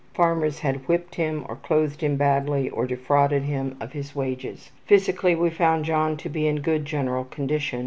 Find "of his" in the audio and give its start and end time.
3.79-4.15